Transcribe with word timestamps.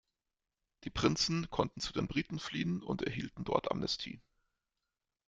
Die 0.83 0.89
Prinzen 0.89 1.51
konnten 1.51 1.79
zu 1.79 1.93
den 1.93 2.07
Briten 2.07 2.39
fliehen 2.39 2.81
und 2.81 3.03
erhielten 3.03 3.43
dort 3.43 3.69
Amnestie. 3.69 4.19